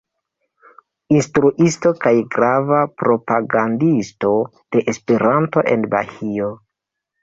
[1.15, 6.55] Instruisto kaj grava propagandisto de Esperanto en Bahio.